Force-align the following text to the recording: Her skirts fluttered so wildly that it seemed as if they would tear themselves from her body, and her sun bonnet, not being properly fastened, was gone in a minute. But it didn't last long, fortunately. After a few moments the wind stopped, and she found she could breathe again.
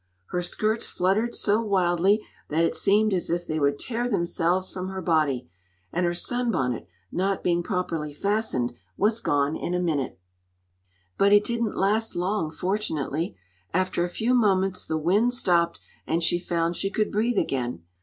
Her 0.31 0.41
skirts 0.41 0.87
fluttered 0.87 1.35
so 1.35 1.61
wildly 1.63 2.25
that 2.49 2.63
it 2.63 2.73
seemed 2.73 3.13
as 3.13 3.29
if 3.29 3.45
they 3.45 3.59
would 3.59 3.77
tear 3.77 4.09
themselves 4.09 4.67
from 4.71 4.89
her 4.89 4.99
body, 4.99 5.47
and 5.93 6.07
her 6.07 6.13
sun 6.15 6.49
bonnet, 6.49 6.87
not 7.11 7.43
being 7.43 7.61
properly 7.61 8.11
fastened, 8.11 8.73
was 8.97 9.21
gone 9.21 9.55
in 9.55 9.75
a 9.75 9.79
minute. 9.79 10.19
But 11.19 11.33
it 11.33 11.43
didn't 11.43 11.77
last 11.77 12.15
long, 12.15 12.49
fortunately. 12.49 13.37
After 13.75 14.03
a 14.03 14.09
few 14.09 14.33
moments 14.33 14.87
the 14.87 14.97
wind 14.97 15.33
stopped, 15.33 15.79
and 16.07 16.23
she 16.23 16.39
found 16.39 16.75
she 16.75 16.89
could 16.89 17.11
breathe 17.11 17.37
again. 17.37 17.83